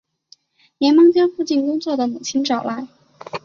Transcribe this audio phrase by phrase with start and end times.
[0.79, 2.87] 连忙将在附近工作的母亲找来